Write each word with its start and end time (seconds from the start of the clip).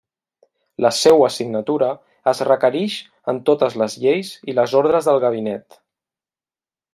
La 0.85 0.89
seua 0.99 1.27
signatura 1.35 1.89
es 2.31 2.41
requerix 2.49 2.95
en 3.35 3.43
totes 3.51 3.77
les 3.83 3.99
lleis 4.07 4.33
i 4.53 4.57
les 4.61 4.75
ordres 4.81 5.11
del 5.11 5.21
gabinet. 5.27 5.79